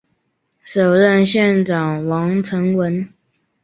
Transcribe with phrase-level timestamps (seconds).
[0.63, 3.07] 首任县长王成文。